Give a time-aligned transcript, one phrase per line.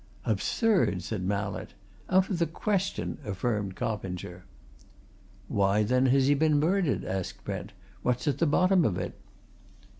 [0.25, 1.75] "Absurd!" said Mallett.
[2.09, 4.45] "Out of the question!" affirmed Coppinger.
[5.47, 7.71] "Why then, has he been murdered?" asked Brent.
[8.01, 9.13] "What's at the bottom of it?"